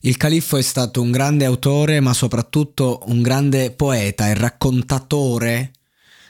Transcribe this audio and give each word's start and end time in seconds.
Il 0.00 0.16
califfo 0.16 0.56
è 0.56 0.62
stato 0.62 1.00
un 1.00 1.10
grande 1.10 1.44
autore, 1.44 2.00
ma 2.00 2.12
soprattutto 2.12 3.02
un 3.06 3.22
grande 3.22 3.70
poeta 3.70 4.28
e 4.28 4.34
raccontatore 4.34 5.72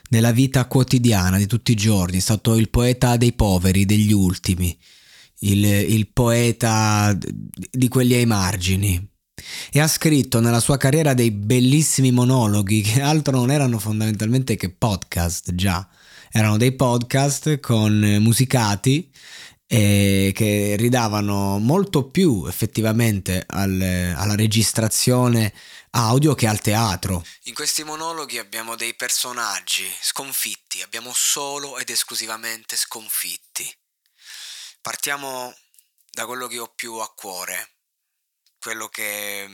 della 0.09 0.31
vita 0.31 0.65
quotidiana 0.65 1.37
di 1.37 1.47
tutti 1.47 1.71
i 1.71 1.75
giorni. 1.75 2.17
È 2.17 2.21
stato 2.21 2.55
il 2.55 2.69
poeta 2.69 3.17
dei 3.17 3.33
poveri, 3.33 3.85
degli 3.85 4.13
ultimi, 4.13 4.77
il, 5.39 5.63
il 5.65 6.07
poeta 6.11 7.17
di 7.71 7.87
quelli 7.87 8.13
ai 8.13 8.25
margini 8.25 9.09
e 9.71 9.79
ha 9.79 9.87
scritto 9.87 10.39
nella 10.39 10.59
sua 10.59 10.77
carriera 10.77 11.13
dei 11.13 11.31
bellissimi 11.31 12.11
monologhi 12.11 12.81
che 12.81 13.01
altro 13.01 13.35
non 13.35 13.51
erano 13.51 13.79
fondamentalmente 13.79 14.55
che 14.55 14.69
podcast 14.69 15.53
già 15.53 15.87
erano 16.31 16.57
dei 16.57 16.73
podcast 16.73 17.59
con 17.59 18.17
musicati 18.19 19.09
eh, 19.67 20.31
che 20.33 20.75
ridavano 20.77 21.57
molto 21.59 22.07
più 22.09 22.45
effettivamente 22.47 23.43
al, 23.47 23.81
alla 24.15 24.35
registrazione 24.35 25.53
audio 25.91 26.35
che 26.35 26.47
al 26.47 26.59
teatro. 26.59 27.25
In 27.43 27.53
questi 27.53 27.83
monologhi 27.83 28.37
abbiamo 28.37 28.75
dei 28.75 28.93
personaggi 28.95 29.89
sconfitti, 30.01 30.81
abbiamo 30.81 31.13
solo 31.13 31.77
ed 31.77 31.89
esclusivamente 31.89 32.75
sconfitti. 32.75 33.73
Partiamo 34.81 35.55
da 36.11 36.25
quello 36.25 36.47
che 36.47 36.59
ho 36.59 36.67
più 36.67 36.95
a 36.95 37.11
cuore, 37.13 37.77
quello 38.59 38.87
che 38.87 39.47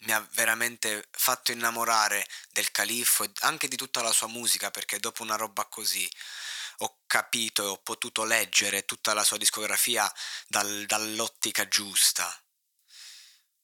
mi 0.00 0.12
ha 0.12 0.28
veramente 0.34 1.08
fatto 1.10 1.52
innamorare 1.52 2.26
del 2.52 2.70
califfo 2.70 3.24
e 3.24 3.30
anche 3.40 3.68
di 3.68 3.76
tutta 3.76 4.02
la 4.02 4.12
sua 4.12 4.28
musica 4.28 4.70
perché 4.70 4.98
dopo 4.98 5.22
una 5.22 5.36
roba 5.36 5.64
così 5.64 6.08
ho 6.78 6.98
capito 7.06 7.62
e 7.62 7.66
ho 7.66 7.78
potuto 7.78 8.24
leggere 8.24 8.84
tutta 8.84 9.14
la 9.14 9.24
sua 9.24 9.36
discografia 9.38 10.10
dal, 10.46 10.84
dall'ottica 10.86 11.66
giusta. 11.68 12.30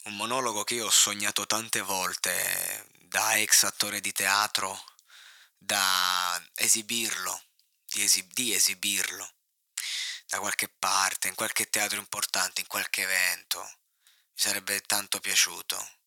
Un 0.04 0.16
monologo 0.16 0.64
che 0.64 0.74
io 0.74 0.86
ho 0.86 0.90
sognato 0.90 1.46
tante 1.46 1.80
volte 1.80 2.88
da 3.02 3.34
ex 3.36 3.64
attore 3.64 4.00
di 4.00 4.12
teatro, 4.12 4.84
da 5.56 6.42
esibirlo, 6.54 7.42
di, 7.84 8.02
esib- 8.02 8.32
di 8.32 8.52
esibirlo 8.52 9.34
da 10.32 10.40
qualche 10.40 10.68
parte, 10.68 11.28
in 11.28 11.34
qualche 11.34 11.68
teatro 11.68 11.98
importante, 11.98 12.62
in 12.62 12.66
qualche 12.66 13.02
evento 13.02 13.60
mi 13.60 14.40
sarebbe 14.40 14.80
tanto 14.80 15.20
piaciuto. 15.20 15.98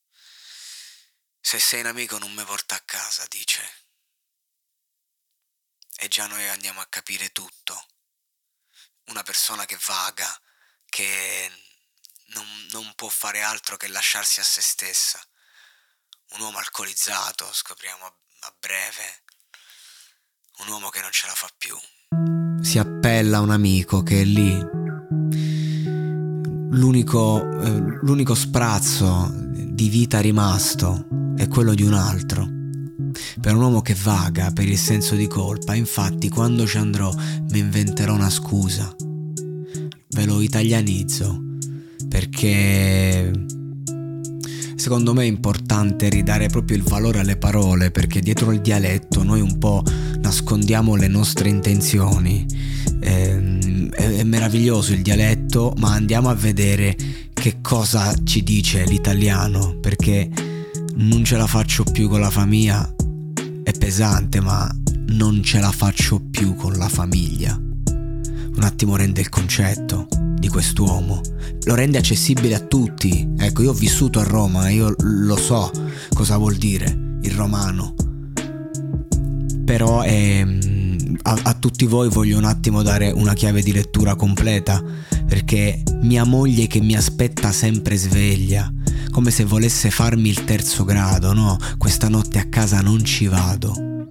Se 1.40 1.60
sei 1.60 1.82
un 1.82 1.86
amico 1.86 2.18
non 2.18 2.34
mi 2.34 2.44
porta 2.44 2.74
a 2.74 2.80
casa, 2.80 3.24
dice. 3.30 3.85
E 5.98 6.08
già 6.08 6.28
noi 6.28 6.48
andiamo 6.48 6.82
a 6.82 6.88
capire 6.88 7.32
tutto. 7.32 7.86
Una 9.06 9.24
persona 9.24 9.66
che 9.66 9.78
vaga, 9.86 10.28
che 10.90 11.52
non, 12.28 12.46
non 12.72 12.94
può 12.96 13.10
fare 13.10 13.42
altro 13.42 13.78
che 13.78 13.88
lasciarsi 13.88 14.40
a 14.40 14.44
se 14.44 14.62
stessa. 14.62 15.20
Un 16.32 16.42
uomo 16.42 16.58
alcolizzato, 16.58 17.52
scopriamo 17.52 18.06
a 18.06 18.56
breve. 18.60 19.24
Un 20.58 20.68
uomo 20.70 20.90
che 20.90 21.02
non 21.02 21.12
ce 21.12 21.28
la 21.28 21.36
fa 21.36 21.50
più. 21.58 21.78
Si 22.62 22.78
appella 22.78 23.38
a 23.38 23.42
un 23.42 23.52
amico 23.52 24.04
che 24.04 24.22
è 24.22 24.24
lì 24.24 24.84
l'unico, 26.76 27.42
eh, 27.62 28.00
l'unico 28.02 28.36
sprazzo 28.36 29.32
di 29.34 29.90
vita 29.90 30.20
rimasto 30.20 31.08
è 31.36 31.48
quello 31.48 31.74
di 31.74 31.84
un 31.84 31.94
altro. 31.94 32.48
Per 33.40 33.56
un 33.56 33.62
uomo 33.62 33.82
che 33.82 33.96
vaga 34.02 34.52
per 34.52 34.68
il 34.68 34.78
senso 34.78 35.16
di 35.16 35.28
colpa, 35.28 35.76
infatti 35.76 36.30
quando 36.30 36.66
ci 36.66 36.78
andrò 36.78 37.14
mi 37.50 37.60
inventerò 37.60 38.14
una 38.14 38.30
scusa. 38.30 38.94
Ve 40.10 40.26
lo 40.26 40.42
italianizzo 40.42 41.44
perché 42.08 43.32
secondo 44.76 45.14
me 45.14 45.24
è 45.24 45.28
importante 45.28 46.10
ridare 46.10 46.48
proprio 46.48 46.78
il 46.78 46.84
valore 46.84 47.20
alle 47.20 47.38
parole 47.38 47.92
perché 47.92 48.22
dietro 48.22 48.52
il 48.52 48.62
dialetto 48.62 49.24
noi 49.24 49.42
un 49.42 49.58
po' 49.58 49.84
nascondiamo 50.20 50.96
le 50.96 51.08
nostre 51.08 51.50
intenzioni. 51.50 52.46
Eh, 53.00 53.90
è, 53.92 54.18
è 54.18 54.24
meraviglioso 54.24 54.94
il 54.94 55.02
dialetto, 55.02 55.74
ma 55.78 55.94
andiamo 55.94 56.30
a 56.30 56.34
vedere 56.34 56.96
che 57.34 57.58
cosa 57.62 58.14
ci 58.24 58.44
dice 58.44 58.84
l'italiano, 58.86 59.78
perché 59.80 60.30
non 60.96 61.24
ce 61.24 61.38
la 61.38 61.48
faccio 61.48 61.84
più 61.84 62.08
con 62.08 62.20
la 62.20 62.30
famiglia, 62.30 62.95
è 63.66 63.72
pesante, 63.72 64.42
ma 64.42 64.72
non 65.08 65.42
ce 65.42 65.60
la 65.60 65.72
faccio 65.72 66.22
più 66.22 66.54
con 66.54 66.74
la 66.74 66.88
famiglia. 66.88 67.60
Un 67.60 68.62
attimo 68.62 68.96
rende 68.96 69.22
il 69.22 69.30
concetto 69.30 70.08
di 70.36 70.48
quest'uomo, 70.48 71.20
lo 71.64 71.74
rende 71.74 71.98
accessibile 71.98 72.54
a 72.54 72.60
tutti. 72.60 73.28
Ecco, 73.36 73.64
io 73.64 73.72
ho 73.72 73.74
vissuto 73.74 74.20
a 74.20 74.24
Roma, 74.24 74.70
io 74.70 74.94
lo 75.00 75.36
so 75.36 75.72
cosa 76.14 76.38
vuol 76.38 76.58
dire 76.58 77.18
il 77.24 77.32
romano. 77.32 77.96
Però 79.66 80.02
è 80.02 80.46
a, 81.24 81.40
a, 81.42 81.54
tutti 81.56 81.86
voi 81.88 82.08
voglio 82.10 82.38
un 82.38 82.44
attimo 82.44 82.84
dare 82.84 83.10
una 83.10 83.34
chiave 83.34 83.64
di 83.64 83.74
lettura 83.74 84.14
completa, 84.14 84.80
perché 85.26 85.82
mia 86.02 86.24
moglie 86.24 86.68
che 86.68 86.82
mi 86.82 86.96
aspetta 86.96 87.52
sempre 87.52 87.96
sveglia, 87.96 88.72
come 89.16 89.32
se 89.32 89.46
volesse 89.46 89.92
farmi 89.92 90.28
il 90.28 90.44
terzo 90.44 90.84
grado, 90.84 91.32
no, 91.32 91.58
questa 91.78 92.10
notte 92.10 92.38
a 92.38 92.50
casa 92.50 92.82
non 92.82 93.02
ci 93.06 93.28
vado. 93.28 94.08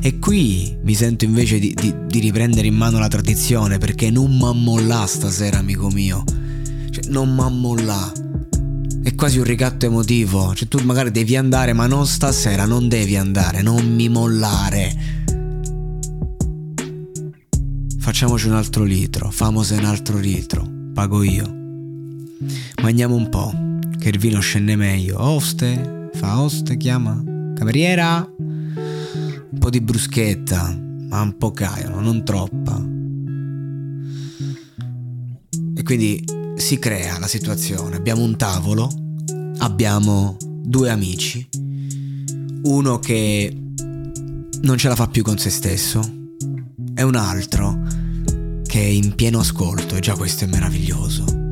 E 0.00 0.18
qui 0.18 0.74
mi 0.82 0.94
sento 0.94 1.26
invece 1.26 1.58
di, 1.58 1.74
di, 1.78 1.94
di 2.06 2.20
riprendere 2.20 2.66
in 2.66 2.74
mano 2.74 2.98
la 2.98 3.06
tradizione, 3.06 3.76
perché 3.76 4.10
non 4.10 4.34
m'ammollà 4.34 5.04
stasera, 5.06 5.58
amico 5.58 5.90
mio. 5.90 6.24
Cioè, 6.90 7.04
non 7.08 7.34
m'ammollà. 7.34 8.10
È 9.02 9.14
quasi 9.14 9.36
un 9.36 9.44
ricatto 9.44 9.84
emotivo, 9.84 10.54
cioè 10.54 10.66
tu 10.68 10.82
magari 10.84 11.10
devi 11.10 11.36
andare, 11.36 11.74
ma 11.74 11.86
non 11.86 12.06
stasera, 12.06 12.64
non 12.64 12.88
devi 12.88 13.14
andare, 13.14 13.60
non 13.60 13.84
mi 13.94 14.08
mollare 14.08 15.16
Facciamoci 17.98 18.46
un 18.46 18.54
altro 18.54 18.84
litro, 18.84 19.30
famose 19.30 19.74
un 19.74 19.84
altro 19.84 20.16
litro, 20.16 20.66
pago 20.94 21.22
io. 21.22 21.44
Mangiamo 22.80 23.16
un 23.16 23.28
po', 23.28 23.52
che 24.06 24.12
il 24.12 24.18
vino 24.20 24.38
scende 24.38 24.76
meglio. 24.76 25.20
Oste, 25.20 26.10
fa 26.14 26.40
oste, 26.40 26.76
chiama. 26.76 27.20
Cameriera, 27.56 28.24
un 28.38 29.58
po' 29.58 29.68
di 29.68 29.80
bruschetta, 29.80 30.78
ma 31.08 31.22
un 31.22 31.36
po' 31.36 31.50
caio, 31.50 31.98
non 31.98 32.24
troppa. 32.24 32.76
E 35.74 35.82
quindi 35.82 36.24
si 36.54 36.78
crea 36.78 37.18
la 37.18 37.26
situazione. 37.26 37.96
Abbiamo 37.96 38.22
un 38.22 38.36
tavolo, 38.36 38.88
abbiamo 39.58 40.36
due 40.38 40.88
amici, 40.88 41.48
uno 42.62 43.00
che 43.00 43.60
non 44.60 44.78
ce 44.78 44.86
la 44.86 44.94
fa 44.94 45.08
più 45.08 45.24
con 45.24 45.36
se 45.36 45.50
stesso 45.50 46.28
e 46.94 47.02
un 47.02 47.16
altro 47.16 47.82
che 48.62 48.78
è 48.78 48.86
in 48.86 49.16
pieno 49.16 49.40
ascolto 49.40 49.96
e 49.96 50.00
già 50.00 50.14
questo 50.14 50.44
è 50.44 50.46
meraviglioso. 50.46 51.45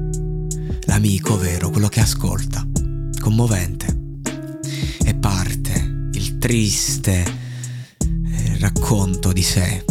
L'amico 0.95 1.37
vero, 1.37 1.71
quello 1.71 1.89
che 1.89 1.99
ascolta, 1.99 2.65
commovente. 3.19 4.21
E 5.05 5.15
parte 5.17 6.09
il 6.13 6.39
triste 6.39 7.25
eh, 7.99 8.59
racconto 8.61 9.33
di 9.33 9.43
sé. 9.43 9.85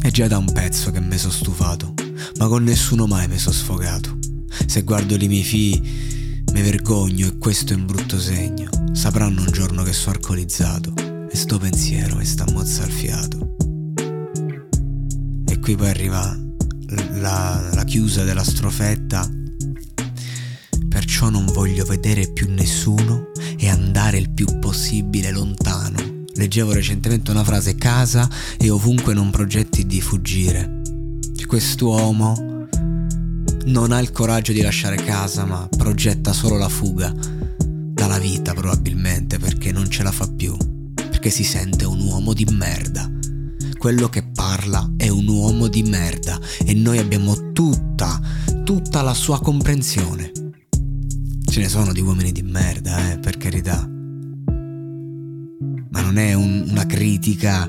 È 0.00 0.08
già 0.12 0.28
da 0.28 0.38
un 0.38 0.52
pezzo 0.52 0.92
che 0.92 1.00
mi 1.00 1.18
sono 1.18 1.32
stufato, 1.32 1.94
ma 2.38 2.46
con 2.46 2.62
nessuno 2.62 3.08
mai 3.08 3.26
mi 3.26 3.38
sono 3.38 3.56
sfogato. 3.56 4.16
Se 4.66 4.82
guardo 4.82 5.16
i 5.16 5.26
miei 5.26 5.42
figli 5.42 6.44
mi 6.52 6.62
vergogno 6.62 7.26
e 7.26 7.36
questo 7.36 7.72
è 7.72 7.76
un 7.76 7.86
brutto 7.86 8.20
segno. 8.20 8.70
Sapranno 8.92 9.40
un 9.40 9.50
giorno 9.50 9.82
che 9.82 9.92
sono 9.92 10.14
alcolizzato 10.14 10.94
e 11.28 11.36
sto 11.36 11.58
pensiero 11.58 12.14
mi 12.14 12.24
sta 12.24 12.44
mozza 12.52 12.84
al 12.84 12.90
fiato. 12.92 13.56
E 15.44 15.58
qui 15.58 15.74
poi 15.74 15.88
arriva 15.88 16.38
la, 17.14 17.68
la 17.74 17.84
chiusa 17.84 18.22
della 18.22 18.44
strofetta. 18.44 19.35
Perciò 21.18 21.32
non 21.32 21.46
voglio 21.46 21.86
vedere 21.86 22.28
più 22.30 22.46
nessuno 22.52 23.30
e 23.56 23.70
andare 23.70 24.18
il 24.18 24.28
più 24.28 24.58
possibile 24.58 25.30
lontano. 25.30 26.24
Leggevo 26.34 26.74
recentemente 26.74 27.30
una 27.30 27.42
frase 27.42 27.74
casa 27.76 28.28
e 28.58 28.68
ovunque 28.68 29.14
non 29.14 29.30
progetti 29.30 29.86
di 29.86 30.02
fuggire. 30.02 30.82
Quest'uomo 31.46 32.66
non 33.64 33.92
ha 33.92 33.98
il 33.98 34.12
coraggio 34.12 34.52
di 34.52 34.60
lasciare 34.60 34.96
casa, 34.96 35.46
ma 35.46 35.66
progetta 35.74 36.34
solo 36.34 36.58
la 36.58 36.68
fuga 36.68 37.14
dalla 37.14 38.18
vita 38.18 38.52
probabilmente 38.52 39.38
perché 39.38 39.72
non 39.72 39.88
ce 39.88 40.02
la 40.02 40.12
fa 40.12 40.28
più, 40.28 40.54
perché 40.92 41.30
si 41.30 41.44
sente 41.44 41.86
un 41.86 42.00
uomo 42.00 42.34
di 42.34 42.44
merda. 42.50 43.10
Quello 43.78 44.10
che 44.10 44.22
parla 44.22 44.92
è 44.98 45.08
un 45.08 45.26
uomo 45.28 45.68
di 45.68 45.82
merda 45.82 46.38
e 46.62 46.74
noi 46.74 46.98
abbiamo 46.98 47.52
tutta, 47.54 48.20
tutta 48.64 49.00
la 49.00 49.14
sua 49.14 49.40
comprensione. 49.40 50.35
Ce 51.56 51.62
ne 51.62 51.68
sono 51.70 51.94
di 51.94 52.02
uomini 52.02 52.32
di 52.32 52.42
merda, 52.42 53.12
eh, 53.12 53.18
per 53.18 53.38
carità. 53.38 53.88
Ma 55.88 56.02
non 56.02 56.18
è 56.18 56.34
un, 56.34 56.66
una 56.68 56.84
critica 56.84 57.66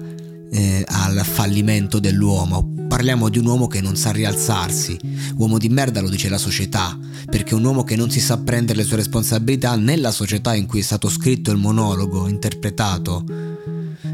eh, 0.52 0.84
al 0.86 1.22
fallimento 1.24 1.98
dell'uomo. 1.98 2.74
Parliamo 2.90 3.30
di 3.30 3.38
un 3.38 3.46
uomo 3.46 3.68
che 3.68 3.80
non 3.80 3.96
sa 3.96 4.12
rialzarsi. 4.12 5.00
Uomo 5.38 5.58
di 5.58 5.70
merda 5.70 6.02
lo 6.02 6.10
dice 6.10 6.28
la 6.28 6.38
società, 6.38 7.00
perché 7.32 7.56
un 7.56 7.64
uomo 7.64 7.86
che 7.86 7.96
non 7.96 8.10
si 8.10 8.20
sa 8.20 8.38
prendere 8.38 8.80
le 8.80 8.84
sue 8.84 8.98
responsabilità 8.98 9.78
nella 9.78 10.12
società 10.12 10.54
in 10.54 10.66
cui 10.66 10.80
è 10.80 10.84
stato 10.84 11.08
scritto 11.08 11.52
il 11.52 11.58
monologo, 11.58 12.28
interpretato, 12.28 13.24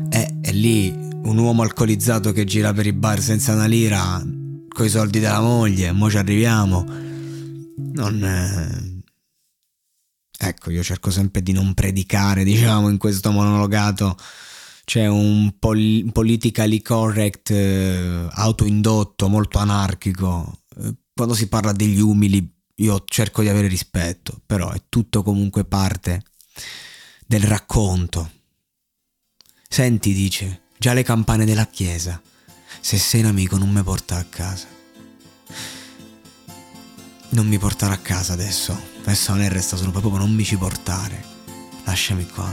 è, 0.07 0.35
è 0.39 0.51
lì 0.51 0.95
un 1.23 1.37
uomo 1.39 1.63
alcolizzato 1.63 2.31
che 2.31 2.43
gira 2.43 2.71
per 2.73 2.85
i 2.85 2.93
bar 2.93 3.19
senza 3.19 3.53
una 3.53 3.65
lira, 3.65 4.23
coi 4.67 4.89
soldi 4.89 5.19
della 5.19 5.41
moglie, 5.41 5.91
mo 5.93 6.11
ci 6.11 6.17
arriviamo. 6.17 6.85
Non... 7.75 8.23
Eh... 8.23 8.92
Ecco, 10.45 10.71
io 10.71 10.83
cerco 10.83 11.09
sempre 11.09 11.41
di 11.41 11.53
non 11.53 11.73
predicare, 11.73 12.43
diciamo, 12.45 12.89
in 12.89 12.97
questo 12.97 13.31
monologato 13.31 14.17
c'è 14.85 15.07
un 15.07 15.57
pol- 15.57 16.09
politically 16.11 16.81
correct 16.81 17.49
eh, 17.51 18.27
autoindotto 18.29 19.29
molto 19.29 19.59
anarchico. 19.59 20.59
Eh, 20.81 20.93
quando 21.13 21.33
si 21.33 21.47
parla 21.47 21.71
degli 21.71 21.99
umili 21.99 22.51
io 22.77 23.03
cerco 23.05 23.41
di 23.41 23.49
avere 23.49 23.67
rispetto, 23.67 24.41
però 24.45 24.71
è 24.71 24.81
tutto 24.89 25.23
comunque 25.23 25.63
parte 25.63 26.23
del 27.25 27.43
racconto. 27.43 28.31
Senti, 29.69 30.13
dice, 30.13 30.63
già 30.77 30.93
le 30.93 31.03
campane 31.03 31.45
della 31.45 31.67
chiesa. 31.67 32.21
Se 32.81 32.97
sei 32.97 33.21
un 33.21 33.27
amico 33.27 33.57
non 33.57 33.71
mi 33.71 33.81
porta 33.83 34.17
a 34.17 34.25
casa. 34.25 34.67
Non 37.33 37.47
mi 37.47 37.57
portare 37.57 37.93
a 37.93 37.97
casa 37.97 38.33
adesso. 38.33 38.79
Adesso 39.01 39.31
non 39.31 39.41
è 39.41 39.49
resta 39.49 39.75
solo 39.75 39.89
proprio 39.89 40.17
non 40.17 40.31
mi 40.31 40.43
ci 40.43 40.55
portare. 40.55 41.23
Lasciami 41.83 42.27
qua. 42.27 42.47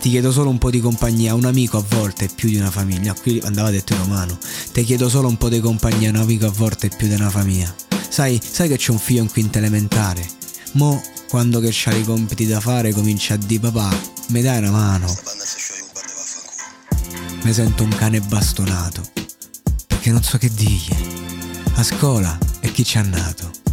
Ti 0.00 0.10
chiedo 0.10 0.32
solo 0.32 0.50
un 0.50 0.58
po' 0.58 0.70
di 0.70 0.80
compagnia, 0.80 1.34
un 1.34 1.44
amico 1.44 1.78
a 1.78 1.84
volte 1.88 2.24
è 2.24 2.28
più 2.28 2.48
di 2.48 2.56
una 2.56 2.72
famiglia. 2.72 3.14
Qui 3.14 3.40
andava 3.44 3.70
detto 3.70 3.92
in 3.92 4.00
romano. 4.00 4.36
Ti 4.72 4.82
chiedo 4.82 5.08
solo 5.08 5.28
un 5.28 5.36
po' 5.36 5.48
di 5.48 5.60
compagnia, 5.60 6.10
un 6.10 6.16
amico 6.16 6.46
a 6.46 6.50
volte 6.50 6.88
è 6.88 6.96
più 6.96 7.06
di 7.06 7.14
una 7.14 7.30
famiglia. 7.30 7.72
Sai, 8.08 8.40
sai 8.42 8.68
che 8.68 8.76
c'è 8.76 8.90
un 8.90 8.98
figlio 8.98 9.22
in 9.22 9.30
quinta 9.30 9.58
elementare? 9.58 10.26
Mo, 10.72 11.00
quando 11.28 11.60
che 11.60 11.70
c'ha 11.70 11.94
i 11.94 12.02
compiti 12.02 12.46
da 12.46 12.58
fare, 12.58 12.92
comincia 12.92 13.34
a 13.34 13.36
dire 13.36 13.70
papà, 13.70 13.96
mi 14.28 14.42
dai 14.42 14.58
una 14.58 14.72
mano. 14.72 15.16
Mi 17.42 17.52
sento 17.52 17.84
un 17.84 17.90
cane 17.90 18.20
bastonato. 18.20 19.02
Perché 19.86 20.10
non 20.10 20.22
so 20.24 20.36
che 20.36 20.50
digli. 20.52 20.96
A 21.74 21.82
scuola 21.84 22.36
e 22.58 22.72
chi 22.72 22.84
ci 22.84 22.98
ha 22.98 23.02
nato. 23.02 23.66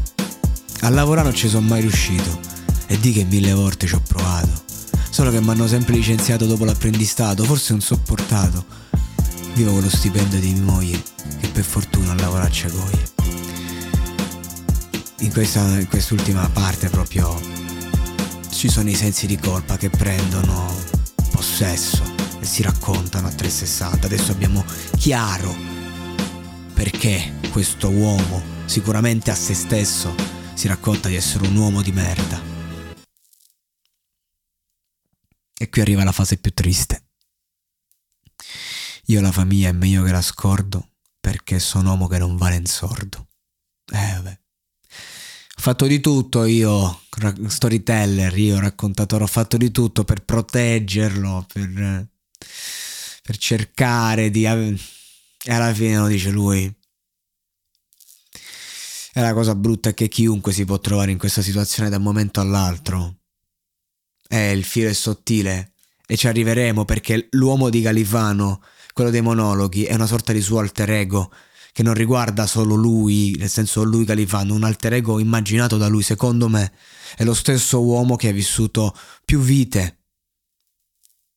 A 0.85 0.89
lavorare 0.89 1.29
non 1.29 1.35
ci 1.35 1.49
sono 1.49 1.65
mai 1.65 1.81
riuscito. 1.81 2.39
E 2.85 2.99
di 2.99 3.11
che 3.11 3.23
mille 3.23 3.53
volte 3.53 3.87
ci 3.87 3.95
ho 3.95 4.01
provato. 4.07 4.63
Solo 5.09 5.31
che 5.31 5.41
mi 5.41 5.49
hanno 5.49 5.67
sempre 5.67 5.95
licenziato 5.95 6.45
dopo 6.45 6.63
l'apprendistato, 6.63 7.43
forse 7.43 7.73
un 7.73 7.81
sopportato. 7.81 8.63
Vivo 9.55 9.71
con 9.71 9.81
lo 9.81 9.89
stipendio 9.89 10.39
di 10.39 10.51
mia 10.51 10.61
moglie, 10.61 11.01
che 11.39 11.47
per 11.47 11.63
fortuna 11.63 12.11
a 12.11 12.49
Ciagoie. 12.51 13.03
In, 15.21 15.31
questa, 15.31 15.61
in 15.79 15.87
quest'ultima 15.87 16.47
parte 16.49 16.87
proprio 16.89 17.35
ci 18.51 18.69
sono 18.69 18.87
i 18.87 18.95
sensi 18.95 19.25
di 19.25 19.39
colpa 19.39 19.77
che 19.77 19.89
prendono 19.89 20.71
possesso 21.31 22.03
e 22.39 22.45
si 22.45 22.61
raccontano 22.61 23.25
a 23.25 23.31
360. 23.31 24.05
Adesso 24.05 24.31
abbiamo 24.31 24.63
chiaro 24.97 25.55
perché 26.75 27.33
questo 27.49 27.89
uomo, 27.89 28.39
sicuramente 28.65 29.31
a 29.31 29.35
se 29.35 29.55
stesso, 29.55 30.34
si 30.55 30.67
racconta 30.67 31.09
di 31.09 31.15
essere 31.15 31.47
un 31.47 31.55
uomo 31.55 31.81
di 31.81 31.91
merda. 31.91 32.41
E 35.57 35.69
qui 35.69 35.81
arriva 35.81 36.03
la 36.03 36.11
fase 36.11 36.37
più 36.37 36.53
triste. 36.53 37.09
Io 39.07 39.21
la 39.21 39.31
famiglia 39.31 39.69
è 39.69 39.73
meglio 39.73 40.03
che 40.03 40.11
la 40.11 40.21
scordo 40.21 40.93
perché 41.19 41.59
sono 41.59 41.89
uomo 41.89 42.07
che 42.07 42.17
non 42.17 42.37
vale 42.37 42.55
in 42.55 42.65
sordo. 42.65 43.27
Eh 43.91 44.13
vabbè. 44.13 44.39
Ho 45.57 45.61
fatto 45.61 45.87
di 45.87 45.99
tutto 45.99 46.43
io, 46.45 47.01
storyteller, 47.47 48.37
io 48.37 48.59
raccontatore, 48.59 49.23
ho 49.23 49.27
fatto 49.27 49.57
di 49.57 49.71
tutto 49.71 50.03
per 50.03 50.23
proteggerlo, 50.23 51.45
per, 51.51 52.07
per 53.23 53.37
cercare 53.37 54.29
di... 54.29 54.45
E 54.45 55.53
alla 55.53 55.73
fine 55.73 55.97
lo 55.97 56.07
dice 56.07 56.29
lui. 56.29 56.73
E 59.17 59.21
la 59.21 59.33
cosa 59.33 59.55
brutta 59.55 59.91
è 59.91 59.93
che 59.93 60.09
chiunque 60.09 60.51
si 60.51 60.65
può 60.65 60.77
trovare 60.77 61.09
in 61.09 61.17
questa 61.17 61.41
situazione 61.41 61.89
da 61.89 61.95
un 61.95 62.03
momento 62.03 62.41
all'altro. 62.41 63.19
Eh, 64.27 64.51
il 64.51 64.65
filo 64.65 64.89
è 64.89 64.93
sottile 64.93 65.71
e 66.05 66.17
ci 66.17 66.27
arriveremo 66.27 66.83
perché 66.83 67.29
l'uomo 67.31 67.69
di 67.69 67.81
Califano, 67.81 68.61
quello 68.91 69.11
dei 69.11 69.21
monologhi, 69.21 69.85
è 69.85 69.93
una 69.93 70.05
sorta 70.05 70.33
di 70.33 70.41
suo 70.41 70.59
alter 70.59 70.89
ego 70.91 71.31
che 71.71 71.81
non 71.81 71.93
riguarda 71.93 72.45
solo 72.45 72.75
lui, 72.75 73.33
nel 73.37 73.49
senso 73.49 73.83
lui 73.83 74.03
Califano, 74.03 74.53
un 74.53 74.65
alter 74.65 74.95
ego 74.95 75.17
immaginato 75.19 75.77
da 75.77 75.87
lui, 75.87 76.03
secondo 76.03 76.49
me, 76.49 76.73
è 77.15 77.23
lo 77.23 77.33
stesso 77.33 77.81
uomo 77.81 78.17
che 78.17 78.27
ha 78.27 78.33
vissuto 78.33 78.93
più 79.23 79.39
vite. 79.39 79.99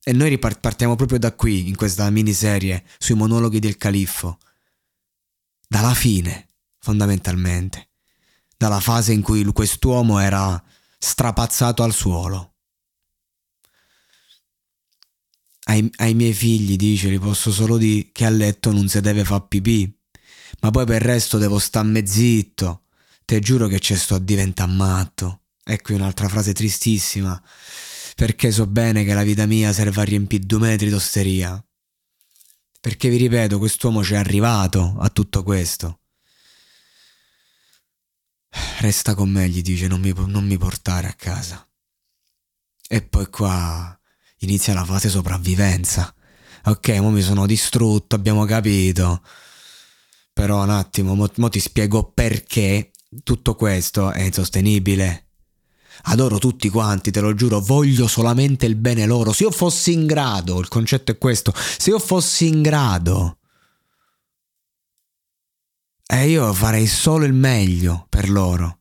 E 0.02 0.12
noi 0.12 0.30
ripartiamo 0.30 0.96
proprio 0.96 1.20
da 1.20 1.32
qui, 1.32 1.68
in 1.68 1.76
questa 1.76 2.10
miniserie, 2.10 2.84
sui 2.98 3.14
monologhi 3.14 3.60
del 3.60 3.76
califfo. 3.76 4.38
Dalla 5.68 5.94
fine, 5.94 6.47
fondamentalmente. 6.78 7.88
Dalla 8.56 8.80
fase 8.80 9.12
in 9.12 9.22
cui 9.22 9.44
quest'uomo 9.44 10.18
era 10.18 10.62
strapazzato 10.98 11.82
al 11.82 11.92
suolo. 11.92 12.54
ai, 15.68 15.90
ai 15.96 16.14
miei 16.14 16.32
figli, 16.32 16.76
dice, 16.76 17.08
li 17.08 17.18
posso 17.18 17.52
solo 17.52 17.76
dire 17.76 18.08
che 18.12 18.24
a 18.24 18.30
letto 18.30 18.72
non 18.72 18.88
si 18.88 19.00
deve 19.00 19.24
fare 19.24 19.44
pipì. 19.48 19.92
Ma 20.60 20.70
poi 20.70 20.84
per 20.84 20.96
il 21.02 21.06
resto 21.06 21.38
devo 21.38 21.58
starme 21.58 22.06
zitto. 22.06 22.84
Te 23.24 23.40
giuro 23.40 23.68
che 23.68 23.78
ci 23.78 23.94
sto 23.94 24.14
a 24.14 24.18
diventare 24.18 24.72
matto. 24.72 25.42
E 25.62 25.80
qui 25.82 25.94
un'altra 25.94 26.28
frase 26.28 26.52
tristissima. 26.52 27.40
Perché 28.16 28.50
so 28.50 28.66
bene 28.66 29.04
che 29.04 29.14
la 29.14 29.22
vita 29.22 29.46
mia 29.46 29.72
serve 29.72 30.00
a 30.00 30.04
riempire 30.04 30.44
due 30.44 30.58
metri 30.58 30.88
d'osteria. 30.88 31.62
Perché 32.80 33.10
vi 33.10 33.18
ripeto, 33.18 33.58
quest'uomo 33.58 34.02
ci 34.02 34.14
è 34.14 34.16
arrivato 34.16 34.96
a 34.98 35.10
tutto 35.10 35.42
questo. 35.42 36.00
Resta 38.80 39.14
con 39.14 39.28
me, 39.28 39.48
gli 39.48 39.62
dice, 39.62 39.86
non 39.86 40.00
mi, 40.00 40.12
non 40.26 40.46
mi 40.46 40.56
portare 40.56 41.08
a 41.08 41.14
casa. 41.14 41.66
E 42.88 43.02
poi 43.02 43.28
qua 43.28 43.98
inizia 44.38 44.74
la 44.74 44.84
fase 44.84 45.08
sopravvivenza. 45.08 46.14
Ok, 46.64 46.88
mo 47.00 47.10
mi 47.10 47.22
sono 47.22 47.46
distrutto, 47.46 48.14
abbiamo 48.14 48.44
capito. 48.44 49.22
Però 50.32 50.62
un 50.62 50.70
attimo, 50.70 51.14
mo, 51.14 51.30
mo 51.36 51.48
ti 51.48 51.60
spiego 51.60 52.10
perché 52.12 52.90
tutto 53.22 53.54
questo 53.54 54.10
è 54.10 54.22
insostenibile. 54.22 55.26
Adoro 56.02 56.38
tutti 56.38 56.68
quanti, 56.68 57.10
te 57.10 57.20
lo 57.20 57.34
giuro, 57.34 57.60
voglio 57.60 58.06
solamente 58.06 58.66
il 58.66 58.76
bene 58.76 59.04
loro. 59.04 59.32
Se 59.32 59.42
io 59.42 59.50
fossi 59.50 59.92
in 59.92 60.06
grado, 60.06 60.60
il 60.60 60.68
concetto 60.68 61.10
è 61.10 61.18
questo, 61.18 61.52
se 61.54 61.90
io 61.90 61.98
fossi 61.98 62.46
in 62.46 62.62
grado, 62.62 63.37
e 66.10 66.22
eh, 66.22 66.28
io 66.30 66.54
farei 66.54 66.86
solo 66.86 67.26
il 67.26 67.34
meglio 67.34 68.06
per 68.08 68.30
loro, 68.30 68.78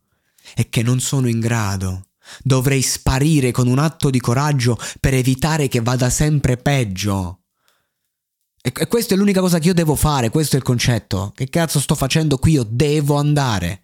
e 0.56 0.70
che 0.70 0.82
non 0.82 1.02
sono 1.02 1.28
in 1.28 1.42
grado. 1.42 2.06
Dovrei 2.42 2.82
sparire 2.82 3.52
con 3.52 3.68
un 3.68 3.80
atto 3.80 4.10
di 4.10 4.22
coraggio 4.22 4.80
per 5.02 5.14
evitare 5.14 5.68
che 5.68 5.82
vada 5.82 6.10
sempre 6.10 6.56
peggio. 6.56 7.42
E, 8.62 8.72
e 8.74 8.88
questa 8.88 9.14
è 9.14 9.18
l'unica 9.18 9.42
cosa 9.42 9.60
che 9.60 9.68
io 9.68 9.74
devo 9.74 9.96
fare, 9.96 10.30
questo 10.30 10.56
è 10.56 10.60
il 10.60 10.64
concetto. 10.64 11.34
Che 11.36 11.50
cazzo 11.50 11.82
sto 11.82 11.96
facendo 11.96 12.38
qui? 12.38 12.54
Io 12.54 12.66
devo 12.66 13.18
andare. 13.18 13.82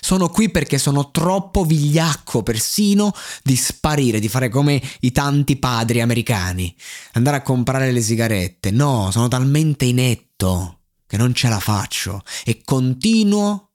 Sono 0.00 0.28
qui 0.28 0.50
perché 0.50 0.76
sono 0.76 1.12
troppo 1.12 1.64
vigliacco 1.64 2.42
persino 2.42 3.12
di 3.44 3.54
sparire, 3.54 4.18
di 4.18 4.28
fare 4.28 4.48
come 4.48 4.82
i 5.00 5.12
tanti 5.12 5.56
padri 5.56 6.00
americani, 6.00 6.74
andare 7.12 7.36
a 7.36 7.42
comprare 7.42 7.92
le 7.92 8.02
sigarette. 8.02 8.72
No, 8.72 9.10
sono 9.12 9.28
talmente 9.28 9.84
inetto 9.84 10.75
che 11.06 11.16
non 11.16 11.34
ce 11.34 11.48
la 11.48 11.60
faccio 11.60 12.22
e 12.44 12.62
continuo 12.64 13.72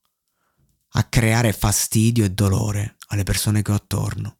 a 0.93 1.03
creare 1.05 1.53
fastidio 1.53 2.25
e 2.25 2.31
dolore 2.31 2.97
alle 3.07 3.23
persone 3.23 3.61
che 3.61 3.71
ho 3.71 3.75
attorno. 3.75 4.37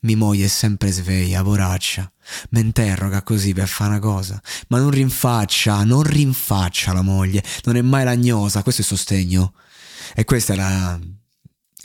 Mi 0.00 0.14
moglie 0.14 0.44
è 0.44 0.48
sempre 0.48 0.92
sveglia, 0.92 1.42
poraccia. 1.42 2.10
Mi 2.50 2.60
interroga 2.60 3.22
così 3.22 3.52
per 3.52 3.66
fare 3.66 3.90
una 3.90 3.98
cosa. 3.98 4.40
Ma 4.68 4.78
non 4.78 4.90
rinfaccia, 4.90 5.82
non 5.84 6.02
rinfaccia 6.02 6.92
la 6.92 7.02
moglie. 7.02 7.42
Non 7.64 7.76
è 7.76 7.82
mai 7.82 8.04
lagnosa, 8.04 8.62
questo 8.62 8.82
è 8.82 8.84
sostegno. 8.84 9.54
E 10.14 10.24
questo 10.24 10.52
è, 10.52 10.56
la, 10.56 10.98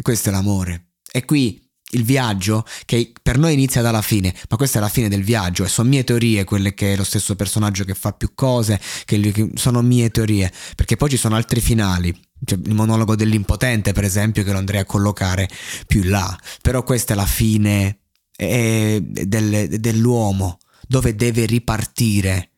questo 0.02 0.30
è 0.30 0.32
l'amore. 0.32 0.92
E 1.12 1.26
qui 1.26 1.68
il 1.92 2.04
viaggio, 2.04 2.66
che 2.86 3.12
per 3.22 3.38
noi 3.38 3.54
inizia 3.54 3.82
dalla 3.82 4.02
fine, 4.02 4.34
ma 4.50 4.58
questa 4.58 4.80
è 4.80 4.82
la 4.82 4.90
fine 4.90 5.10
del 5.10 5.24
viaggio 5.24 5.64
e 5.64 5.68
sono 5.68 5.90
mie 5.90 6.04
teorie 6.04 6.44
quelle 6.44 6.74
che 6.74 6.94
è 6.94 6.96
lo 6.96 7.04
stesso 7.04 7.36
personaggio 7.36 7.84
che 7.84 7.94
fa 7.94 8.12
più 8.14 8.32
cose, 8.34 8.80
che 9.06 9.52
sono 9.56 9.82
mie 9.82 10.10
teorie, 10.10 10.52
perché 10.76 10.96
poi 10.96 11.10
ci 11.10 11.18
sono 11.18 11.36
altri 11.36 11.62
finali. 11.62 12.18
Cioè, 12.44 12.60
il 12.64 12.74
monologo 12.74 13.16
dell'impotente, 13.16 13.94
per 13.94 14.04
esempio, 14.04 14.44
che 14.44 14.52
lo 14.52 14.58
andrei 14.58 14.82
a 14.82 14.86
collocare 14.86 15.48
più 15.86 16.04
là. 16.04 16.36
Però 16.62 16.84
questa 16.84 17.14
è 17.14 17.16
la 17.16 17.26
fine 17.26 18.00
eh, 18.36 19.00
del, 19.02 19.80
dell'uomo, 19.80 20.58
dove 20.88 21.16
deve 21.16 21.46
ripartire, 21.46 22.50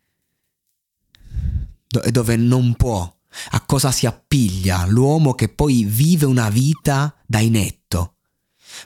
dove 2.10 2.36
non 2.38 2.76
può 2.76 3.14
a 3.52 3.62
cosa 3.66 3.92
si 3.92 4.06
appiglia 4.06 4.86
l'uomo 4.86 5.34
che 5.34 5.50
poi 5.50 5.84
vive 5.84 6.26
una 6.26 6.50
vita 6.50 7.16
da 7.26 7.40
inetto. 7.40 7.83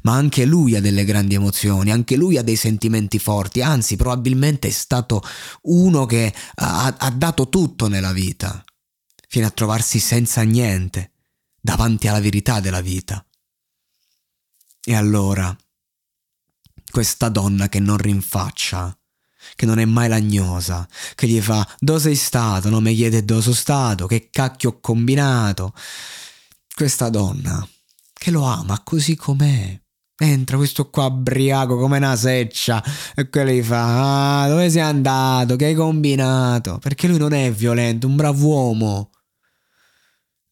Ma 0.03 0.13
anche 0.13 0.46
lui 0.46 0.75
ha 0.75 0.82
delle 0.82 1.06
grandi 1.06 1.36
emozioni, 1.36 1.91
anche 1.91 2.15
lui 2.15 2.38
ha 2.38 2.44
dei 2.44 2.56
sentimenti 2.56 3.20
forti, 3.20 3.62
anzi 3.62 3.96
probabilmente 3.96 4.67
è 4.67 4.72
stato 4.72 5.22
uno 5.63 6.06
che 6.06 6.34
ha, 6.56 6.96
ha 6.98 7.12
dato 7.12 7.50
tutto 7.50 7.88
nella 7.88 8.13
vita, 8.13 8.63
fino 9.27 9.46
a 9.48 9.51
trovarsi 9.51 10.00
senza 10.00 10.41
niente, 10.41 11.12
davanti 11.60 12.08
alla 12.08 12.22
verità 12.22 12.60
della 12.60 12.82
vita. 12.82 13.24
E 14.84 14.96
allora, 14.96 15.56
questa 16.89 17.29
donna 17.29 17.67
che 17.67 17.79
non 17.79 17.98
rinfaccia, 17.98 18.98
che 19.56 19.65
non 19.65 19.79
è 19.79 19.86
mai 19.86 20.08
lagnosa, 20.08 20.88
che 21.15 21.27
gli 21.27 21.41
fa 21.41 21.67
dove 21.79 22.00
sei 22.00 22.15
stato, 22.15 22.70
non 22.70 22.84
mi 22.84 22.96
chiede 22.96 23.25
dove 23.25 23.41
sono 23.41 23.56
stato, 23.56 24.08
che 24.08 24.29
cacchio 24.32 24.70
ho 24.70 24.79
combinato. 24.79 25.74
Questa 26.74 27.10
donna 27.10 27.67
che 28.18 28.32
lo 28.32 28.44
ama 28.44 28.82
così 28.84 29.16
com'è. 29.16 29.80
Entra 30.20 30.58
questo 30.58 30.90
qua 30.90 31.12
briaco 31.12 31.78
come 31.78 31.98
una 31.98 32.16
seccia 32.16 32.84
e 33.16 33.30
quello 33.30 33.52
gli 33.52 33.62
fa 33.62 34.42
ah, 34.42 34.48
dove 34.48 34.70
sei 34.70 34.82
andato, 34.82 35.56
che 35.56 35.66
hai 35.66 35.76
combinato? 35.76 36.80
Perché 36.80 37.08
lui 37.08 37.20
non 37.20 37.34
è 37.34 37.52
violento, 37.52 38.08
un 38.08 38.16
bravo 38.16 38.48
uomo. 38.48 39.12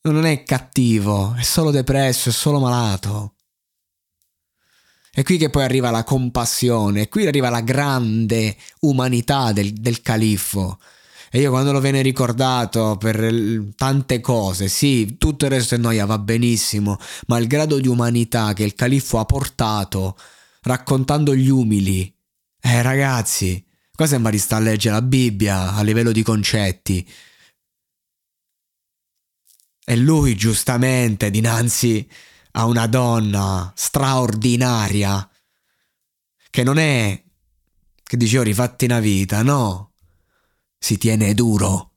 Non 0.03 0.25
è 0.25 0.43
cattivo, 0.43 1.33
è 1.33 1.41
solo 1.41 1.71
depresso, 1.71 2.29
è 2.29 2.31
solo 2.31 2.59
malato. 2.59 3.33
È 5.11 5.23
qui 5.23 5.37
che 5.37 5.49
poi 5.49 5.63
arriva 5.63 5.89
la 5.89 6.03
compassione, 6.03 7.03
è 7.03 7.09
qui 7.09 7.25
arriva 7.25 7.49
la 7.49 7.61
grande 7.61 8.55
umanità 8.81 9.51
del, 9.51 9.73
del 9.73 10.01
califfo. 10.01 10.77
E 11.35 11.41
io 11.41 11.49
quando 11.49 11.73
lo 11.73 11.81
viene 11.81 12.01
ricordato 12.01 12.95
per 12.95 13.73
tante 13.75 14.21
cose, 14.21 14.69
sì, 14.69 15.17
tutto 15.17 15.43
il 15.43 15.51
resto 15.51 15.75
è 15.75 15.77
noia 15.77 16.05
va 16.05 16.17
benissimo, 16.17 16.97
ma 17.27 17.37
il 17.39 17.47
grado 17.47 17.77
di 17.77 17.89
umanità 17.89 18.53
che 18.53 18.63
il 18.63 18.73
califfo 18.73 19.19
ha 19.19 19.25
portato 19.25 20.17
raccontando 20.61 21.35
gli 21.35 21.49
umili, 21.49 22.09
eh 22.61 22.81
ragazzi, 22.81 23.61
qua 23.93 24.07
sembra 24.07 24.31
di 24.31 24.37
stare 24.37 24.63
a 24.63 24.65
leggere 24.67 24.95
la 24.95 25.01
Bibbia 25.01 25.73
a 25.73 25.81
livello 25.81 26.13
di 26.13 26.23
concetti. 26.23 27.05
E 29.83 29.95
lui 29.97 30.37
giustamente 30.37 31.29
dinanzi 31.29 32.09
a 32.51 32.63
una 32.63 32.87
donna 32.87 33.73
straordinaria 33.75 35.29
che 36.49 36.63
non 36.63 36.77
è 36.77 37.21
che 38.03 38.15
dice 38.15 38.41
rifatti 38.41 38.85
una 38.85 39.01
vita, 39.01 39.43
no. 39.43 39.94
Si 40.85 40.99
tiene 40.99 41.33
duro. 41.33 41.93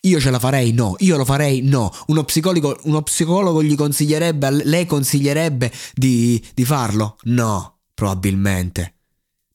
Io 0.00 0.18
ce 0.18 0.30
la 0.30 0.40
farei? 0.40 0.72
No. 0.72 0.96
Io 0.98 1.16
lo 1.16 1.24
farei? 1.24 1.62
No. 1.62 1.88
Uno 2.08 2.24
psicologo, 2.24 2.76
uno 2.82 3.00
psicologo 3.02 3.62
gli 3.62 3.76
consiglierebbe, 3.76 4.64
lei 4.64 4.86
consiglierebbe 4.86 5.70
di, 5.94 6.44
di 6.52 6.64
farlo? 6.64 7.16
No, 7.26 7.82
probabilmente. 7.94 9.02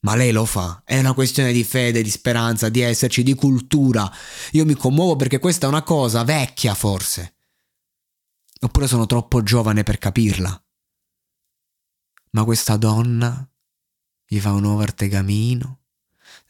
Ma 0.04 0.16
lei 0.16 0.32
lo 0.32 0.46
fa. 0.46 0.82
È 0.86 0.98
una 0.98 1.14
questione 1.14 1.52
di 1.52 1.66
fede, 1.66 2.02
di 2.02 2.10
speranza, 2.10 2.70
di 2.70 2.80
esserci, 2.80 3.22
di 3.22 3.36
cultura. 3.36 4.10
Io 4.52 4.64
mi 4.64 4.76
commuovo 4.76 5.18
perché 5.18 5.38
questa 5.38 5.66
è 5.66 5.70
una 5.70 5.84
cosa 5.84 6.24
vecchia, 6.24 6.74
forse. 6.74 7.36
Oppure 8.62 8.88
sono 8.88 9.08
troppo 9.08 9.44
giovane 9.44 9.84
per 9.84 9.98
capirla. 9.98 10.66
Ma 12.30 12.46
questa 12.46 12.78
donna 12.78 13.46
gli 14.26 14.40
fa 14.40 14.54
un 14.54 14.62
nuovo 14.62 14.84
artegamino, 14.84 15.81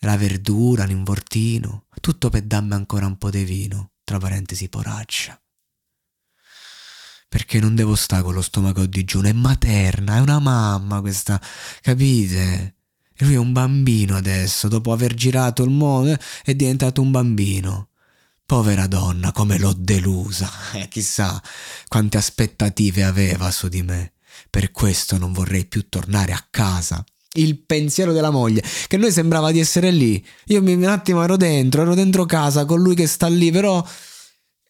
la 0.02 0.18
verdura, 0.18 0.86
l'invortino, 0.86 1.86
tutto 2.00 2.30
per 2.30 2.44
darmi 2.44 2.74
ancora 2.74 3.06
un 3.06 3.18
po' 3.18 3.30
di 3.30 3.44
vino, 3.44 3.92
tra 4.04 4.18
parentesi 4.18 4.68
poraccia. 4.68 5.40
Perché 7.28 7.60
non 7.60 7.76
devo 7.76 7.96
stare 7.96 8.24
con 8.24 8.34
lo 8.34 8.42
stomaco 8.42 8.86
digiuno, 8.86 9.28
è 9.28 9.34
materna, 9.34 10.18
è 10.18 10.20
una 10.20 10.40
mamma 10.40 11.00
questa, 11.02 11.42
capite? 11.82 12.76
E 13.14 13.26
lui 13.26 13.36
è 13.36 13.38
un 13.38 13.54
bambino 13.54 14.18
adesso, 14.18 14.68
dopo 14.68 14.92
aver 14.92 15.14
girato 15.14 15.64
il 15.64 15.70
mondo, 15.70 16.18
è 16.44 16.56
diventato 16.56 17.02
un 17.02 17.12
bambino. 17.12 17.90
Povera 18.46 18.88
donna, 18.88 19.32
come 19.32 19.58
l'ho 19.58 19.74
delusa. 19.74 20.50
Eh, 20.74 20.88
chissà 20.88 21.42
quante 21.88 22.18
aspettative 22.18 23.04
aveva 23.04 23.52
su 23.52 23.68
di 23.68 23.84
me. 23.84 24.14
Per 24.50 24.72
questo 24.72 25.18
non 25.18 25.32
vorrei 25.32 25.66
più 25.66 25.88
tornare 25.88 26.34
a 26.34 26.48
casa. 26.50 27.04
Il 27.34 27.60
pensiero 27.60 28.12
della 28.12 28.30
moglie, 28.30 28.64
che 28.88 28.98
noi 28.98 29.12
sembrava 29.12 29.52
di 29.52 29.60
essere 29.60 29.90
lì. 29.92 30.24
Io 30.48 30.62
mi, 30.62 30.74
un 30.74 30.84
attimo 30.84 31.24
ero 31.24 31.38
dentro, 31.38 31.82
ero 31.82 31.96
dentro 31.96 32.26
casa 32.26 32.66
con 32.66 32.82
lui 32.82 32.94
che 32.94 33.08
sta 33.08 33.28
lì, 33.28 33.52
però 33.52 33.86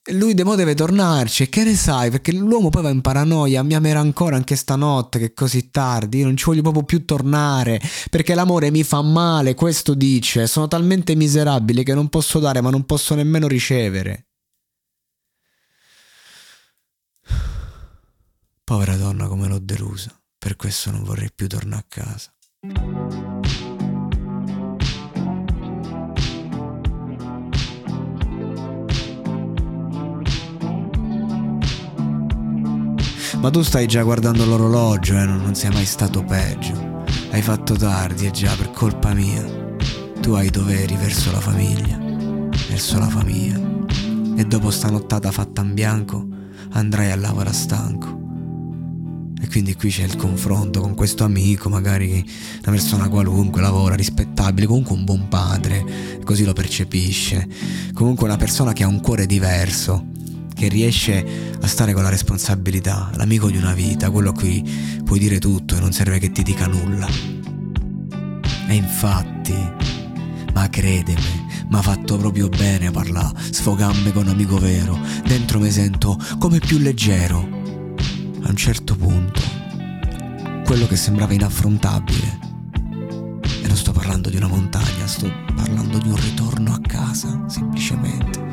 lui 0.05 0.33
de 0.33 0.43
deve 0.43 0.73
tornarci, 0.73 1.43
e 1.43 1.49
che 1.49 1.63
ne 1.63 1.75
sai? 1.75 2.09
Perché 2.09 2.31
l'uomo 2.33 2.69
poi 2.69 2.81
va 2.81 2.89
in 2.89 3.01
paranoia, 3.01 3.61
mi 3.61 3.75
amerà 3.75 3.99
ancora 3.99 4.35
anche 4.35 4.55
stanotte, 4.55 5.19
che 5.19 5.25
è 5.25 5.33
così 5.33 5.69
tardi, 5.69 6.19
io 6.19 6.25
non 6.25 6.35
ci 6.35 6.45
voglio 6.45 6.63
proprio 6.63 6.83
più 6.83 7.05
tornare, 7.05 7.79
perché 8.09 8.33
l'amore 8.33 8.71
mi 8.71 8.83
fa 8.83 9.01
male, 9.03 9.53
questo 9.53 9.93
dice, 9.93 10.47
sono 10.47 10.67
talmente 10.67 11.13
miserabile 11.13 11.83
che 11.83 11.93
non 11.93 12.09
posso 12.09 12.39
dare, 12.39 12.61
ma 12.61 12.71
non 12.71 12.85
posso 12.85 13.13
nemmeno 13.13 13.47
ricevere. 13.47 14.25
Povera 18.63 18.95
donna 18.95 19.27
come 19.27 19.47
l'ho 19.47 19.59
delusa, 19.59 20.19
per 20.37 20.55
questo 20.55 20.89
non 20.89 21.03
vorrei 21.03 21.29
più 21.33 21.47
tornare 21.47 21.81
a 21.81 21.85
casa. 21.87 22.33
Ma 22.63 22.69
tu 33.49 33.63
stai 33.63 33.87
già 33.87 34.03
guardando 34.03 34.45
l'orologio 34.45 35.15
e 35.15 35.21
eh? 35.21 35.25
non, 35.25 35.55
sei 35.55 35.71
mai 35.71 35.85
stato 35.85 36.23
peggio. 36.23 37.03
Hai 37.31 37.41
fatto 37.41 37.73
tardi 37.73 38.27
e 38.27 38.31
già 38.31 38.55
per 38.55 38.69
colpa 38.69 39.15
mia. 39.15 39.43
Tu 40.21 40.33
hai 40.33 40.51
doveri 40.51 40.95
verso 40.97 41.31
la 41.31 41.39
famiglia, 41.39 41.97
verso 42.69 42.99
la 42.99 43.07
famiglia. 43.07 43.59
E 44.35 44.45
dopo 44.45 44.69
sta 44.69 44.91
nottata 44.91 45.31
fatta 45.31 45.63
in 45.63 45.73
bianco 45.73 46.27
andrai 46.73 47.09
a 47.09 47.15
lavorare 47.15 47.55
stanco. 47.55 48.20
E 49.43 49.47
quindi 49.47 49.75
qui 49.75 49.89
c'è 49.89 50.03
il 50.03 50.15
confronto 50.15 50.81
con 50.81 50.93
questo 50.93 51.23
amico, 51.23 51.67
magari 51.67 52.23
una 52.61 52.71
persona 52.71 53.09
qualunque, 53.09 53.59
lavora, 53.59 53.95
rispettabile, 53.95 54.67
comunque 54.67 54.95
un 54.95 55.03
buon 55.03 55.27
padre, 55.29 55.83
così 56.23 56.45
lo 56.45 56.53
percepisce. 56.53 57.47
Comunque 57.93 58.27
una 58.27 58.37
persona 58.37 58.71
che 58.71 58.83
ha 58.83 58.87
un 58.87 59.01
cuore 59.01 59.25
diverso, 59.25 60.05
che 60.53 60.67
riesce 60.67 61.25
a 61.59 61.65
stare 61.65 61.91
con 61.93 62.03
la 62.03 62.09
responsabilità, 62.09 63.09
l'amico 63.15 63.49
di 63.49 63.57
una 63.57 63.73
vita, 63.73 64.11
quello 64.11 64.29
a 64.29 64.33
cui 64.33 64.63
puoi 65.03 65.17
dire 65.17 65.39
tutto 65.39 65.75
e 65.75 65.79
non 65.79 65.91
serve 65.91 66.19
che 66.19 66.31
ti 66.31 66.43
dica 66.43 66.67
nulla. 66.67 67.07
E 68.67 68.75
infatti, 68.75 69.55
ma 70.53 70.69
credimi, 70.69 71.19
mi 71.67 71.77
ha 71.77 71.81
fatto 71.81 72.15
proprio 72.17 72.47
bene 72.47 72.91
parlare, 72.91 73.39
sfogarmi 73.49 74.11
con 74.11 74.27
un 74.27 74.29
amico 74.33 74.59
vero. 74.59 74.99
Dentro 75.25 75.57
mi 75.57 75.71
sento 75.71 76.15
come 76.37 76.59
più 76.59 76.77
leggero. 76.77 77.60
A 78.43 78.49
un 78.49 78.55
certo 78.55 78.95
punto, 78.95 79.39
quello 80.65 80.87
che 80.87 80.95
sembrava 80.95 81.33
inaffrontabile. 81.33 82.39
E 83.61 83.67
non 83.67 83.75
sto 83.75 83.91
parlando 83.91 84.29
di 84.29 84.37
una 84.37 84.47
montagna, 84.47 85.05
sto 85.05 85.31
parlando 85.55 85.99
di 85.99 86.09
un 86.09 86.15
ritorno 86.15 86.73
a 86.73 86.79
casa, 86.79 87.45
semplicemente. 87.47 88.43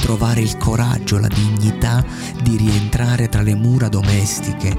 Trovare 0.00 0.40
il 0.40 0.56
coraggio, 0.56 1.18
la 1.18 1.28
dignità 1.28 2.04
di 2.42 2.56
rientrare 2.56 3.28
tra 3.28 3.42
le 3.42 3.54
mura 3.54 3.88
domestiche 3.88 4.76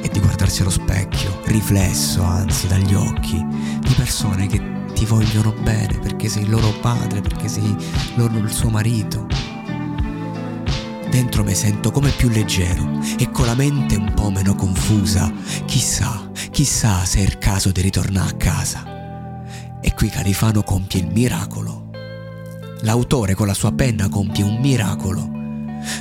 e 0.00 0.08
di 0.08 0.20
guardarsi 0.20 0.62
allo 0.62 0.70
specchio, 0.70 1.40
riflesso 1.46 2.22
anzi 2.22 2.68
dagli 2.68 2.94
occhi 2.94 3.44
di 3.80 3.94
persone 3.94 4.46
che 4.46 4.60
ti 4.94 5.04
vogliono 5.04 5.52
bene 5.60 5.98
perché 5.98 6.28
sei 6.28 6.44
il 6.44 6.50
loro 6.50 6.72
padre, 6.80 7.20
perché 7.20 7.48
sei 7.48 7.76
loro 8.14 8.38
il 8.38 8.50
suo 8.52 8.70
marito. 8.70 9.41
Dentro 11.12 11.44
mi 11.44 11.54
sento 11.54 11.90
come 11.90 12.08
più 12.08 12.30
leggero 12.30 12.98
e 13.18 13.30
con 13.30 13.44
la 13.44 13.54
mente 13.54 13.96
un 13.96 14.14
po' 14.14 14.30
meno 14.30 14.54
confusa. 14.54 15.30
Chissà, 15.66 16.30
chissà 16.50 17.04
se 17.04 17.18
è 17.18 17.22
il 17.22 17.36
caso 17.36 17.70
di 17.70 17.82
ritornare 17.82 18.30
a 18.30 18.32
casa. 18.32 19.82
E 19.82 19.92
qui 19.92 20.08
Califano 20.08 20.62
compie 20.62 21.00
il 21.00 21.10
miracolo. 21.12 21.90
L'autore 22.80 23.34
con 23.34 23.46
la 23.46 23.52
sua 23.52 23.72
penna 23.72 24.08
compie 24.08 24.42
un 24.42 24.58
miracolo. 24.58 25.30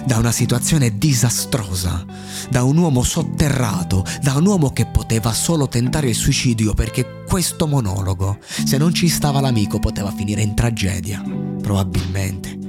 Da 0.06 0.16
una 0.16 0.32
situazione 0.32 0.98
disastrosa, 0.98 2.06
da 2.50 2.64
un 2.64 2.78
uomo 2.78 3.04
sotterrato, 3.04 4.06
da 4.22 4.36
un 4.36 4.46
uomo 4.46 4.72
che 4.72 4.86
poteva 4.86 5.34
solo 5.34 5.68
tentare 5.68 6.08
il 6.08 6.16
suicidio 6.16 6.74
perché 6.74 7.26
questo 7.28 7.68
monologo, 7.68 8.38
se 8.64 8.78
non 8.78 8.94
ci 8.94 9.10
stava 9.10 9.42
l'amico, 9.42 9.78
poteva 9.78 10.10
finire 10.10 10.42
in 10.42 10.56
tragedia, 10.56 11.22
probabilmente. 11.62 12.60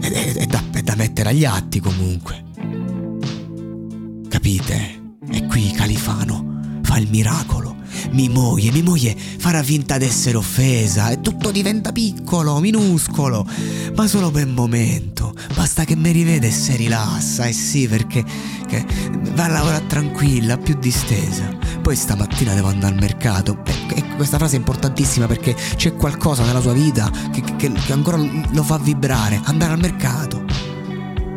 È, 0.00 0.06
è, 0.06 0.32
è, 0.34 0.46
da, 0.46 0.62
da 0.84 0.94
mettere 0.94 1.30
agli 1.30 1.46
atti 1.46 1.80
comunque. 1.80 2.44
Capite? 4.28 5.02
E 5.30 5.46
qui 5.46 5.72
Califano 5.72 6.78
fa 6.82 6.98
il 6.98 7.08
miracolo. 7.08 7.72
Mi 8.10 8.28
moglie, 8.28 8.70
mi 8.70 8.82
moglie 8.82 9.16
farà 9.16 9.62
finta 9.62 9.96
d'essere 9.96 10.36
offesa 10.36 11.08
e 11.08 11.20
tutto 11.20 11.50
diventa 11.50 11.90
piccolo, 11.90 12.60
minuscolo, 12.60 13.46
ma 13.96 14.06
solo 14.06 14.30
per 14.30 14.46
un 14.46 14.52
momento. 14.52 15.34
Basta 15.54 15.84
che 15.84 15.96
mi 15.96 16.10
rivede 16.12 16.48
e 16.48 16.50
si 16.52 16.76
rilassa, 16.76 17.46
e 17.46 17.48
eh 17.48 17.52
sì, 17.52 17.88
perché 17.88 18.24
va 19.34 19.44
a 19.44 19.48
lavorare 19.48 19.86
tranquilla, 19.86 20.58
più 20.58 20.76
distesa. 20.78 21.48
Poi 21.80 21.96
stamattina 21.96 22.54
devo 22.54 22.68
andare 22.68 22.94
al 22.94 23.00
mercato. 23.00 23.62
E, 23.64 23.96
e 23.96 24.04
questa 24.16 24.36
frase 24.36 24.56
è 24.56 24.58
importantissima 24.58 25.26
perché 25.26 25.56
c'è 25.76 25.94
qualcosa 25.94 26.44
nella 26.44 26.60
sua 26.60 26.72
vita 26.72 27.10
che, 27.32 27.42
che, 27.56 27.72
che 27.72 27.92
ancora 27.92 28.16
lo 28.16 28.62
fa 28.62 28.78
vibrare. 28.78 29.40
Andare 29.44 29.72
al 29.72 29.80
mercato 29.80 30.43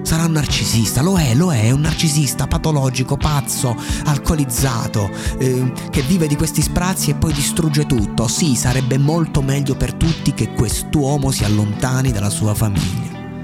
sarà 0.07 0.23
un 0.23 0.31
narcisista, 0.31 1.01
lo 1.01 1.19
è, 1.19 1.35
lo 1.35 1.51
è, 1.51 1.63
è 1.63 1.71
un 1.71 1.81
narcisista 1.81 2.47
patologico, 2.47 3.17
pazzo, 3.17 3.75
alcolizzato, 4.05 5.09
eh, 5.37 5.69
che 5.89 6.01
vive 6.01 6.27
di 6.27 6.37
questi 6.37 6.61
sprazzi 6.61 7.09
e 7.09 7.15
poi 7.15 7.33
distrugge 7.33 7.85
tutto. 7.85 8.29
Sì, 8.29 8.55
sarebbe 8.55 8.97
molto 8.97 9.41
meglio 9.41 9.75
per 9.75 9.93
tutti 9.95 10.33
che 10.33 10.53
quest'uomo 10.53 11.29
si 11.29 11.43
allontani 11.43 12.13
dalla 12.13 12.29
sua 12.29 12.53
famiglia. 12.53 13.35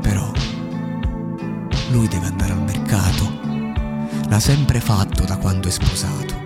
Però 0.00 0.30
lui 1.90 2.06
deve 2.06 2.26
andare 2.26 2.52
al 2.52 2.62
mercato. 2.62 3.32
L'ha 4.28 4.40
sempre 4.40 4.78
fatto 4.78 5.24
da 5.24 5.38
quando 5.38 5.66
è 5.66 5.72
sposato. 5.72 6.40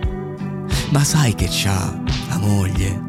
Ma 0.89 1.05
sai 1.05 1.35
che 1.35 1.49
c'ha 1.51 2.01
la 2.31 2.39
moglie? 2.39 3.05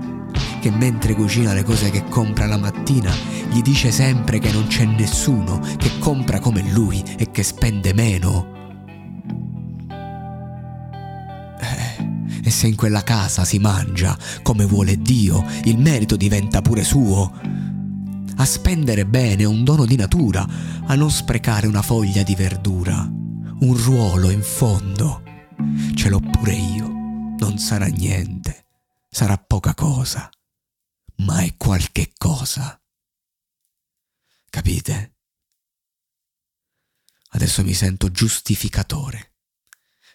Che 0.59 0.69
mentre 0.69 1.15
cucina 1.15 1.53
le 1.53 1.63
cose 1.63 1.89
che 1.91 2.03
compra 2.09 2.45
la 2.45 2.57
mattina, 2.57 3.09
gli 3.51 3.61
dice 3.61 3.91
sempre 3.91 4.39
che 4.39 4.51
non 4.51 4.67
c'è 4.67 4.85
nessuno 4.85 5.59
che 5.77 5.97
compra 5.97 6.39
come 6.39 6.61
lui 6.71 7.03
e 7.17 7.31
che 7.31 7.43
spende 7.43 7.93
meno. 7.93 8.57
Eh, 11.59 12.39
e 12.43 12.49
se 12.49 12.67
in 12.67 12.75
quella 12.75 13.03
casa 13.03 13.43
si 13.43 13.57
mangia 13.57 14.17
come 14.43 14.65
vuole 14.65 15.01
Dio, 15.01 15.43
il 15.63 15.79
merito 15.79 16.15
diventa 16.15 16.61
pure 16.61 16.83
suo. 16.83 17.31
A 18.35 18.45
spendere 18.45 19.05
bene 19.05 19.43
è 19.43 19.47
un 19.47 19.63
dono 19.63 19.85
di 19.85 19.95
natura, 19.95 20.47
a 20.85 20.95
non 20.95 21.11
sprecare 21.11 21.67
una 21.67 21.81
foglia 21.81 22.23
di 22.23 22.35
verdura, 22.35 23.01
un 23.01 23.83
ruolo 23.83 24.29
in 24.29 24.41
fondo. 24.41 25.23
Ce 25.95 26.07
l'ho 26.07 26.21
pure 26.21 26.53
io, 26.53 26.87
non 27.39 27.57
sarà 27.57 27.87
niente, 27.87 28.65
sarà 29.09 29.37
poca 29.37 29.73
cosa, 29.73 30.29
ma 31.17 31.39
è 31.39 31.55
qualche 31.57 32.13
cosa. 32.17 32.78
Capite? 34.49 35.17
Adesso 37.29 37.63
mi 37.63 37.73
sento 37.73 38.09
giustificatore. 38.09 39.35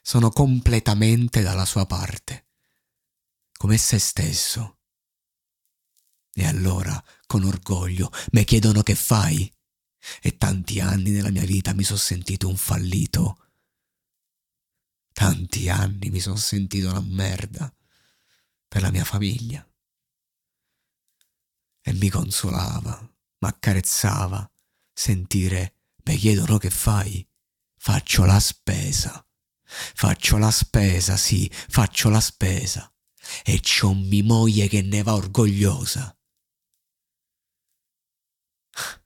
Sono 0.03 0.31
completamente 0.31 1.41
dalla 1.43 1.65
sua 1.65 1.87
parte, 1.87 2.49
come 3.57 3.79
se 3.79 3.99
stesso. 3.99 4.81
E 6.33 6.47
allora, 6.47 7.03
con 7.27 7.45
orgoglio, 7.45 8.11
mi 8.33 8.45
chiedono 8.45 8.83
che 8.83 8.97
fai. 8.97 9.51
E 10.21 10.37
tanti 10.37 10.81
anni 10.81 11.11
nella 11.11 11.31
mia 11.31 11.45
vita 11.45 11.73
mi 11.73 11.85
sono 11.85 11.99
sentito 11.99 12.49
un 12.49 12.57
fallito. 12.57 13.39
Tanti 15.13 15.69
anni 15.71 16.11
mi 16.11 16.21
sono 16.21 16.37
sentito 16.37 16.91
una 16.91 17.01
merda 17.01 17.73
per 18.67 18.83
la 18.83 18.91
mia 18.91 19.05
famiglia. 19.05 19.67
E 21.81 21.93
mi 21.93 22.11
consolava 22.11 23.14
m'accarezzava 23.45 24.51
sentire 24.95 25.77
mi 26.05 26.17
chiedono 26.17 26.57
che 26.57 26.71
fai. 26.71 27.27
Faccio 27.77 28.25
la 28.25 28.41
spesa. 28.41 29.23
Faccio 29.67 30.39
la 30.39 30.51
spesa, 30.51 31.17
sì, 31.17 31.51
faccio 31.53 32.09
la 32.09 32.21
spesa. 32.21 32.91
E 33.43 33.61
c'ho 33.61 33.95
mi 33.95 34.23
moglie 34.23 34.69
che 34.69 34.83
ne 34.83 35.03
va 35.03 35.15
orgogliosa. 35.15 36.17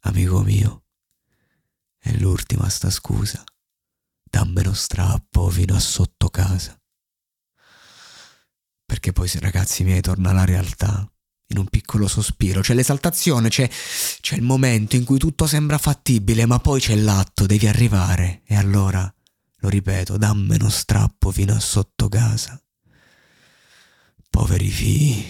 Amico 0.00 0.42
mio, 0.42 0.84
è 1.98 2.12
l'ultima 2.12 2.68
sta 2.68 2.90
scusa. 2.90 3.42
Dammelo 4.22 4.72
strappo 4.74 5.48
fino 5.50 5.74
a 5.74 5.80
sotto 5.80 6.28
casa. 6.28 6.78
Perché 8.84 9.12
poi 9.12 9.28
se 9.28 9.40
ragazzi 9.40 9.84
miei 9.84 10.00
torna 10.02 10.30
alla 10.30 10.44
realtà 10.44 11.08
in 11.48 11.58
un 11.58 11.66
piccolo 11.66 12.08
sospiro, 12.08 12.60
c'è 12.60 12.74
l'esaltazione, 12.74 13.48
c'è, 13.48 13.68
c'è 14.20 14.36
il 14.36 14.42
momento 14.42 14.96
in 14.96 15.04
cui 15.04 15.18
tutto 15.18 15.46
sembra 15.46 15.78
fattibile, 15.78 16.46
ma 16.46 16.58
poi 16.58 16.80
c'è 16.80 16.94
l'atto, 16.96 17.46
devi 17.46 17.66
arrivare. 17.66 18.42
E 18.46 18.56
allora, 18.56 19.12
lo 19.58 19.68
ripeto, 19.68 20.16
dammi 20.16 20.56
uno 20.56 20.70
strappo 20.70 21.30
fino 21.30 21.54
a 21.54 21.60
sotto 21.60 22.08
casa. 22.08 22.60
Poveri 24.30 24.68
figli 24.68 25.24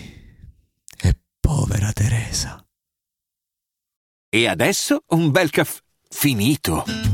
e 1.01 1.19
povera 1.41 1.93
Teresa. 1.93 2.65
E 4.29 4.49
adesso 4.49 5.05
un 5.09 5.31
bel 5.31 5.51
caffè 5.51 5.81
finito. 6.09 7.14